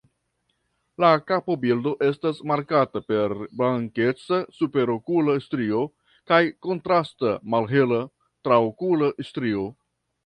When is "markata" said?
2.51-3.01